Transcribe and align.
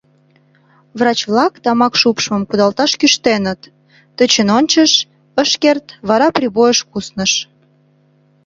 Врач-влак 0.99 1.53
тамак 1.63 1.93
шупшмым 2.01 2.43
кудалташ 2.49 2.91
кӱштеныт, 2.99 3.61
тӧчен 4.15 4.49
ончыш— 4.57 4.91
ыш 5.43 5.51
керт, 5.61 5.85
вара 6.07 6.27
«Прибойыш» 6.37 6.79
кусныш. 6.91 7.31